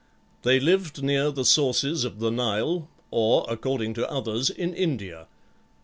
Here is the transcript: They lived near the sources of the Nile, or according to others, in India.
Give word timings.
They 0.41 0.59
lived 0.59 1.03
near 1.03 1.29
the 1.29 1.45
sources 1.45 2.03
of 2.05 2.17
the 2.17 2.31
Nile, 2.31 2.89
or 3.11 3.45
according 3.47 3.93
to 3.93 4.09
others, 4.09 4.49
in 4.49 4.73
India. 4.73 5.27